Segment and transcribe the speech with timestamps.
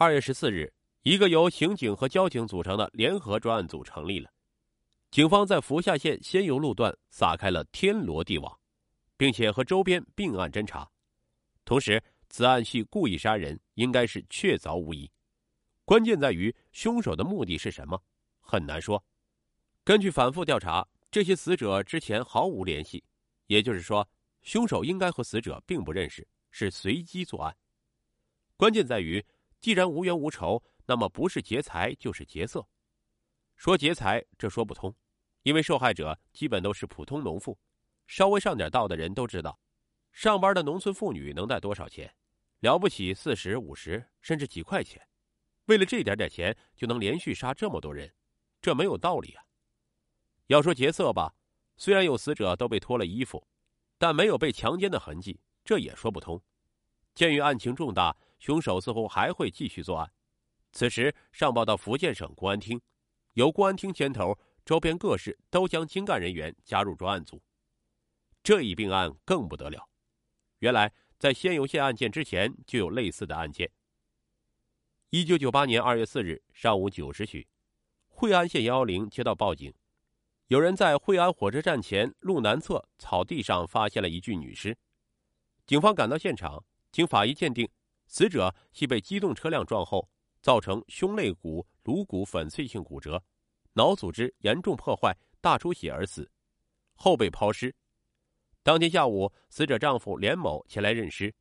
[0.00, 0.72] 二月十四日，
[1.02, 4.30] 一个由刑警和交警组成的联合专案组成立了。
[5.10, 8.56] 警方在福厦县仙游路段撒开了天罗地网，
[9.16, 10.88] 并且和周边并案侦查。
[11.64, 15.10] 同时，此案系故意杀人，应该是确凿无疑。
[15.84, 18.00] 关键在于凶手的目的是什么，
[18.38, 19.04] 很难说。
[19.82, 23.02] 根据反复调查，这些死者之前毫无联系，
[23.48, 24.08] 也就是说，
[24.42, 27.52] 凶手应该和死者并不认识，是随机作案。
[28.56, 29.20] 关键在于。
[29.60, 32.66] 既然无冤无仇，那么不是劫财就是劫色。
[33.56, 34.94] 说劫财，这说不通，
[35.42, 37.58] 因为受害者基本都是普通农妇，
[38.06, 39.58] 稍微上点道的人都知道，
[40.12, 42.14] 上班的农村妇女能带多少钱？
[42.60, 45.00] 了不起四十五十，甚至几块钱。
[45.66, 48.12] 为了这点点钱，就能连续杀这么多人，
[48.60, 49.44] 这没有道理啊！
[50.46, 51.34] 要说劫色吧，
[51.76, 53.46] 虽然有死者都被脱了衣服，
[53.98, 56.42] 但没有被强奸的痕迹，这也说不通。
[57.18, 58.16] 鉴于案情重大。
[58.38, 60.08] 凶手似乎还会继续作案，
[60.70, 62.80] 此时上报到福建省公安厅，
[63.32, 67.42] 由公安厅牵头，周边各市都将精干人员加入专案组。
[68.44, 69.88] 这一并案更不得了，
[70.60, 73.68] 原来在仙游县案件之前就有类似的案件。
[75.10, 77.48] 一九九八年二月四日上午九时许，
[78.06, 79.74] 惠安县幺幺零接到报警，
[80.46, 84.78] 有人在惠安火车站前路南侧草地上发现了一具女尸。
[85.66, 86.64] 警方赶到现场，
[86.98, 87.70] 经法医鉴定。
[88.08, 90.10] 死者系被机动车辆撞后，
[90.42, 93.22] 造成胸肋骨、颅骨粉碎性骨折，
[93.74, 96.28] 脑组织严重破坏、大出血而死，
[96.96, 97.72] 后被抛尸。
[98.64, 101.32] 当天下午，死者丈夫连某前来认尸，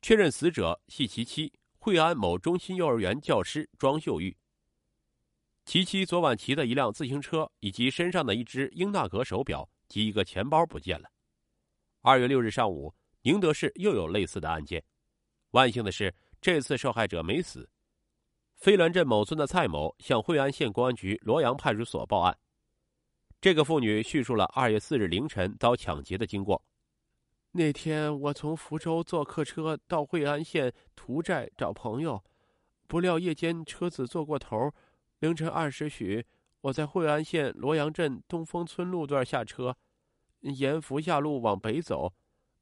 [0.00, 4.34] 确认死者系其妻惠安某中心幼儿园教师庄秀玉。
[5.66, 11.10] 其妻昨晚骑的一辆自行车以及身上的一只英纳格手表及一个钱包不见了。
[12.00, 14.82] 二月六日上午，宁德市又有类似的案件。
[15.54, 17.68] 万幸的是，这次受害者没死。
[18.56, 22.36] 飞峦镇某村的蔡某向惠安县公安局罗阳派出所报案。
[23.40, 26.60] 这个妇女叙述了二月四日凌晨遭抢劫的经过。
[27.52, 32.20] 那天我从福州坐客车到惠安县涂寨找朋友，
[32.88, 34.72] 不料夜间车子坐过头。
[35.20, 36.26] 凌晨二时许，
[36.62, 39.76] 我在惠安县罗阳镇东风村路段下车，
[40.40, 42.12] 沿福厦路往北走，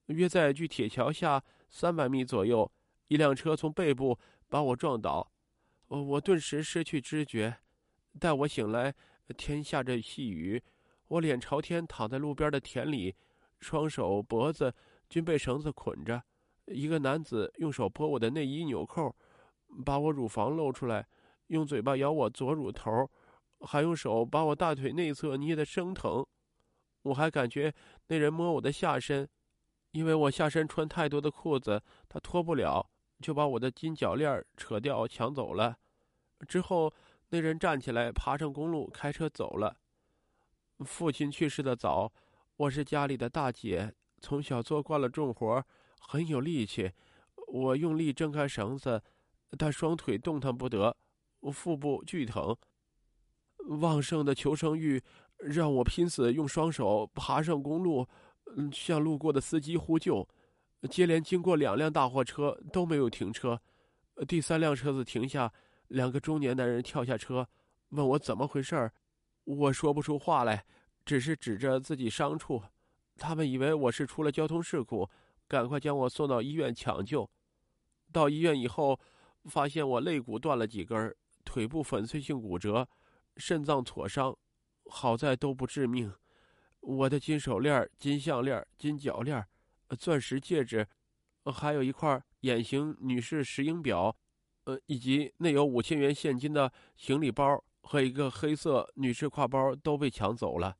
[0.07, 2.71] 约在距铁桥下三百米左右。
[3.13, 4.19] 一辆车从背部
[4.49, 5.31] 把我撞倒，
[5.89, 7.59] 我我顿时失去知觉。
[8.19, 8.95] 待我醒来，
[9.37, 10.63] 天下着细雨，
[11.09, 13.15] 我脸朝天躺在路边的田里，
[13.61, 14.75] 双手脖子
[15.11, 16.23] 均被绳子捆着。
[16.65, 19.15] 一个男子用手拨我的内衣纽扣，
[19.85, 21.07] 把我乳房露出来，
[21.49, 23.11] 用嘴巴咬我左乳头，
[23.61, 26.25] 还用手把我大腿内侧捏得生疼。
[27.03, 27.75] 我还感觉
[28.07, 29.29] 那人摸我的下身，
[29.91, 32.89] 因为我下身穿太多的裤子，他脱不了。
[33.23, 35.79] 就把我的金脚链扯掉抢走了，
[36.49, 36.93] 之后
[37.29, 39.77] 那人站起来爬上公路开车走了。
[40.85, 42.13] 父亲去世的早，
[42.57, 45.65] 我是家里的大姐，从小做惯了重活，
[46.01, 46.91] 很有力气。
[47.47, 49.01] 我用力挣开绳子，
[49.57, 50.97] 但双腿动弹不得，
[51.53, 52.57] 腹部剧疼。
[53.81, 55.01] 旺盛的求生欲
[55.39, 58.07] 让我拼死用双手爬上公路，
[58.57, 60.29] 嗯向路过的司机呼救。
[60.89, 63.61] 接连经过两辆大货车都没有停车，
[64.27, 65.53] 第三辆车子停下，
[65.89, 67.49] 两个中年男人跳下车，
[67.91, 68.93] 问我怎么回事儿。
[69.45, 70.65] 我说不出话来，
[71.05, 72.63] 只是指着自己伤处。
[73.17, 75.09] 他们以为我是出了交通事故，
[75.47, 77.29] 赶快将我送到医院抢救。
[78.11, 78.99] 到医院以后，
[79.45, 81.15] 发现我肋骨断了几根，
[81.45, 82.89] 腿部粉碎性骨折，
[83.37, 84.37] 肾脏挫伤，
[84.87, 86.13] 好在都不致命。
[86.81, 89.47] 我的金手链、金项链、金脚链。
[89.97, 90.87] 钻石戒指，
[91.45, 94.17] 还有一块眼型女士石英表，
[94.65, 100.79] 呃，以及内有五千元现金的行李包和一个黑色女士挎包都被抢走了。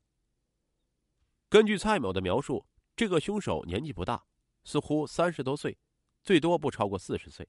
[1.49, 2.65] 根据蔡某的描述，
[2.95, 4.25] 这个凶手年纪不大，
[4.63, 5.77] 似乎三十多岁，
[6.23, 7.47] 最多不超过四十岁。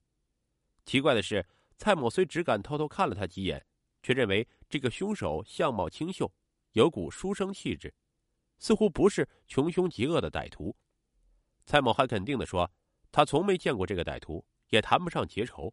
[0.85, 1.47] 奇怪的是，
[1.79, 3.65] 蔡某虽只敢偷偷看了他几眼，
[4.03, 6.31] 却认为这个凶手相貌清秀，
[6.73, 7.95] 有股书生气质，
[8.59, 10.77] 似乎不是穷凶极恶的歹徒。
[11.67, 12.71] 蔡某还肯定的说
[13.11, 15.73] ：“他从没见过这个歹徒，也谈不上结仇。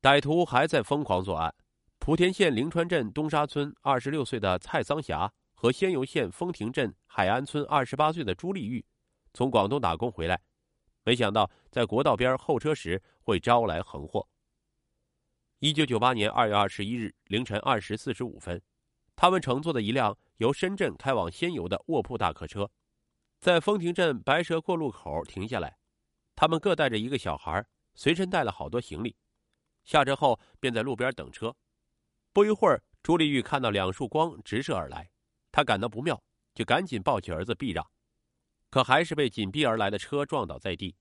[0.00, 1.54] 歹徒还在疯狂作案。
[1.98, 8.82] 莆田县灵川镇东沙村二十六岁的蔡桑霞和仙游县丰亭镇海安村二十八岁的朱丽玉，
[9.34, 10.40] 从广东打工回来，
[11.04, 14.26] 没想到在国道边候车时会招来横祸。
[15.58, 18.60] 一九九八年二月二十一日凌晨二时四十五分，
[19.14, 22.70] 他们乘坐的一辆由深圳开往仙游的卧铺大客车。”
[23.40, 25.78] 在风亭镇白蛇过路口停下来，
[26.36, 27.64] 他们各带着一个小孩，
[27.94, 29.16] 随身带了好多行李。
[29.82, 31.56] 下车后便在路边等车。
[32.34, 35.10] 不一会儿，朱丽玉看到两束光直射而来，
[35.50, 36.22] 她感到不妙，
[36.52, 37.90] 就赶紧抱起儿子避让，
[38.68, 40.94] 可还是被紧逼而来的车撞倒在地。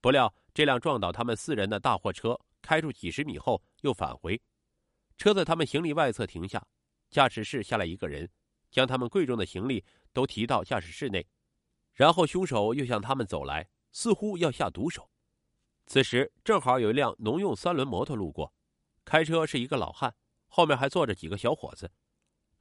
[0.00, 4.40] 不料，这辆撞倒他们四人的大货车开出几十米后又返回，
[5.18, 6.66] 车在他们行李外侧停下，
[7.10, 8.30] 驾驶室下来一个人，
[8.70, 9.84] 将他们贵重的行李
[10.14, 11.26] 都提到驾驶室内，
[11.94, 15.08] 然后凶手又向他们走来，似乎要下毒手。
[15.86, 18.52] 此时正好有一辆农用三轮摩托路过，
[19.04, 20.14] 开车是一个老汉，
[20.46, 21.90] 后面还坐着几个小伙子。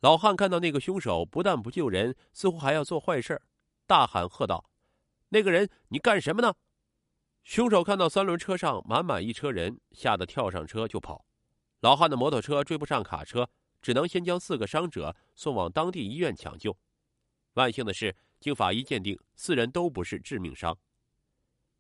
[0.01, 3.41] 老汉看到那个凶手不但不救人，似乎还要做坏事，
[3.88, 4.69] 大喊喝道
[5.30, 6.53] ：“那个人，你干什么呢？”
[7.44, 11.25] 凶手看到三轮车上满满一车人，吓得跳上车就跑。
[11.80, 13.50] 老汉的摩托车追不上卡车，
[13.81, 16.77] 只能先将四个伤者送往当地医院抢救。
[17.53, 20.78] 万幸的是，经法医鉴定，四人都不是致命伤。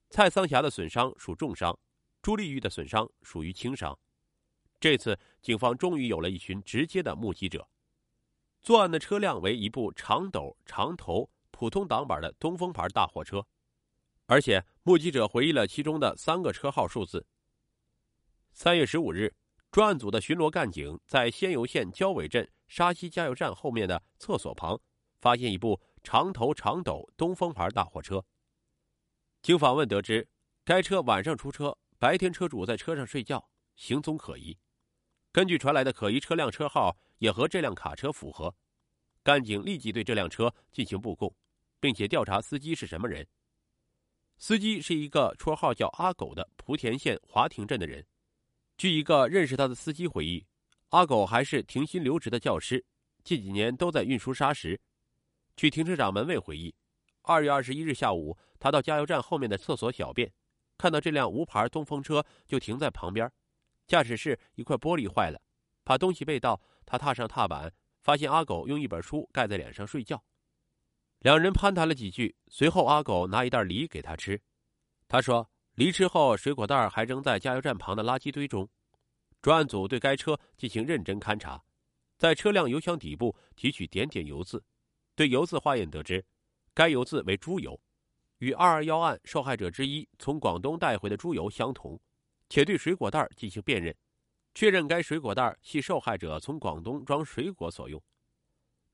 [0.09, 1.77] 蔡桑霞的损伤属重伤，
[2.21, 3.99] 朱丽玉的损伤属于轻伤。
[4.79, 7.67] 这次警方终于有了一群直接的目击者。
[8.61, 13.45] 作案的车辆为一部长斗长头普通挡板的东风牌大货车，
[14.25, 17.25] 而且目击者回忆了其中的三个车号数字。
[18.53, 19.35] 三月十五日，
[19.69, 24.79] 专案组的巡逻干警在仙游县交尾镇沙溪加油站后面的厕所旁，
[25.19, 28.23] 发现一部长头长斗东风牌大货车。
[29.41, 30.27] 经访问得知，
[30.63, 34.57] 该车晚上出车，白天车主在车上睡觉，行踪可疑。
[35.31, 38.53] 根据传来的可疑车辆车号也和这辆卡车符合，
[39.23, 41.33] 干警立即对这辆车进行布控，
[41.79, 43.27] 并且调查司机是什么人。
[44.37, 48.05] 司机是一个绰号叫阿狗的莆田县华亭镇的人。
[48.77, 50.45] 据一个认识他的司机回忆，
[50.89, 52.85] 阿狗还是停薪留职的教师，
[53.23, 54.79] 近几年都在运输砂石。
[55.55, 56.73] 据停车场门卫回忆。
[57.21, 60.31] 二月二十一日下午，他到加油站后面的厕所小便，
[60.77, 63.31] 看到这辆无牌东风车就停在旁边，
[63.87, 65.39] 驾驶室一块玻璃坏了，
[65.85, 70.21] 怕东西被盗，他踏上踏板，发现阿狗用一本书盖在脸上睡觉。
[71.19, 74.41] 两人攀谈了几句，随后阿狗拿一袋梨给他吃。
[75.07, 78.67] 他说，梨吃后水果袋还扔在加油站旁的垃圾堆中。
[79.41, 81.63] 专案组对该车进行认真勘查，
[82.17, 84.61] 在车辆油箱底部提取点点油渍，
[85.15, 86.23] 对油渍化验得知。
[86.73, 87.79] 该油渍为猪油，
[88.39, 91.99] 与二二幺案受害者之一从广东带回的猪油相同，
[92.49, 93.95] 且对水果袋进行辨认，
[94.55, 98.01] 确认该水果袋系受害者从广东装水果所用。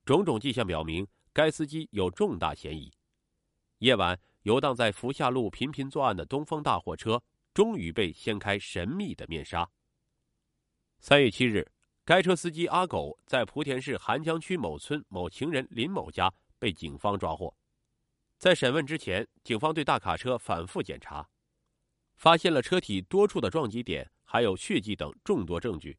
[0.03, 2.91] 种种迹象表明，该司机有重大嫌疑。
[3.77, 7.21] 夜晚游荡在福厦路频频作案的东风大货车，
[7.53, 9.69] 终于被掀开神秘的面纱。
[10.99, 11.65] 三月七日，
[12.09, 17.55] 该车司机阿狗在莆田市涵江区某村某情人林某家被警方抓获。
[18.39, 21.29] 在审问之前，警方对大卡车反复检查，
[22.15, 25.95] 发现了车体多处的撞击点，还有血迹等众多证据。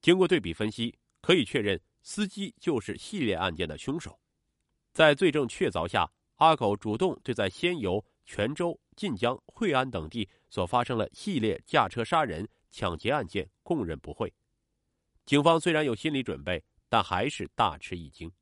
[0.00, 4.18] 经过对比分析，可以确认司机就是系列案件的凶手。
[4.94, 14.32] 在罪证确凿下，阿狗主动对在仙游、泉州、晋江、惠安等地所发生了系列驾车杀人、抢劫案件供认不讳。
[15.26, 18.32] 警方虽然有心理准备，但还是大吃一惊。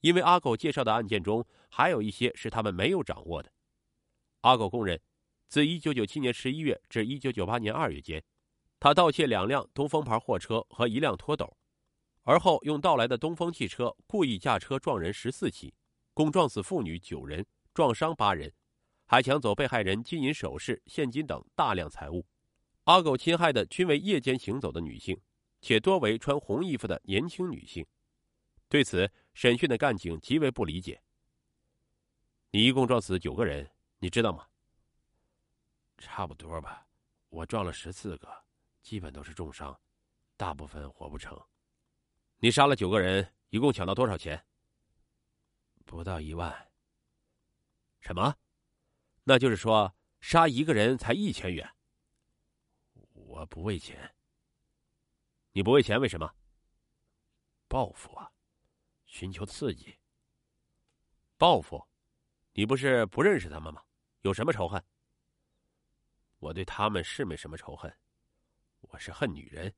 [0.00, 3.52] 因为阿狗介绍的案件中还有一些是他们没有掌握的。
[4.40, 5.00] 阿狗供认，
[5.46, 8.24] 自1997年11月至1998年2月间，
[8.80, 11.56] 他盗窃两辆东风牌货车和一辆拖斗，
[12.22, 15.72] 而后用盗来的东风汽车故意驾车撞人十四起，
[16.12, 18.52] 共撞死妇女九人，撞伤八人，
[19.06, 22.26] 还抢走被害人金银首饰、现金等大量财物。
[22.84, 25.20] 阿狗侵害的均为夜间行走的女性，
[25.60, 27.86] 且多为穿红衣服的年轻女性。
[28.68, 31.02] 对此，审讯的干警极为不理解。
[32.50, 34.46] 你一共撞死九个人，你知道吗？
[35.98, 36.86] 差不多吧，
[37.28, 38.44] 我撞了十四个，
[38.80, 39.78] 基本都是重伤，
[40.36, 41.38] 大部分活不成。
[42.38, 44.42] 你杀了九个人，一共抢到多少钱？
[45.84, 46.70] 不到一万。
[48.00, 48.34] 什么？
[49.24, 51.68] 那就是说，杀一个人才一千元？
[53.12, 54.14] 我不为钱。
[55.52, 56.32] 你不为钱，为什么？
[57.66, 58.30] 报复啊！
[59.06, 59.98] 寻求刺激，
[61.36, 61.84] 报复，
[62.52, 63.82] 你不是不认识他们吗？
[64.22, 64.82] 有什么仇恨？
[66.38, 67.92] 我对他们是没什么仇恨，
[68.80, 69.74] 我是恨女人，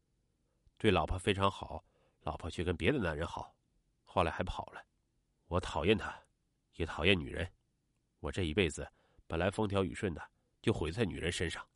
[0.76, 1.82] 对老婆非常好，
[2.20, 3.54] 老婆却跟别的男人好，
[4.04, 4.84] 后来还跑了。
[5.46, 6.14] 我讨厌他，
[6.74, 7.50] 也讨厌女人。
[8.20, 8.86] 我这一辈子
[9.26, 11.66] 本来风调雨顺的，就毁在女人身上。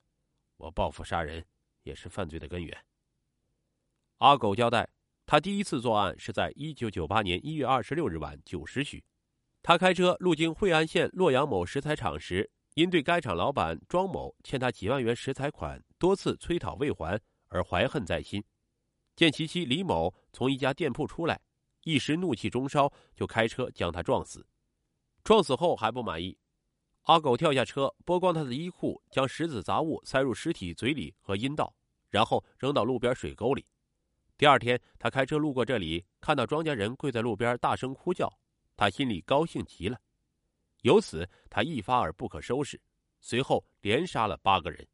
[0.56, 1.44] 我报复杀人，
[1.82, 2.86] 也是犯罪的根源。
[4.18, 4.88] 阿狗交代。
[5.26, 9.02] 他第一次作案是在一九九八年一月二十六日晚九时许，
[9.62, 18.42] 他开车路经惠安县洛阳某石材厂时，因对该厂老板庄某欠他几万元石材款多次催讨未还，而怀恨在心。
[19.16, 21.40] 见其妻李某从一家店铺出来，
[21.82, 24.46] 一时怒气中烧，就开车将他撞死。
[25.25, 26.38] 撞死后还不满意，
[27.02, 31.75] 阿狗跳下车，剥光他的衣裤，将石子杂物塞入尸体嘴里和阴道，
[32.11, 33.66] 然后扔到路边水沟里。
[34.38, 38.31] 第二天，他开车路过这里，看到庄稼人跪在路边大声哭叫，
[38.76, 39.99] 他心里高兴极了。
[40.83, 42.78] 由此，他一发而不可收拾，
[43.21, 44.87] 随后连杀了八个人。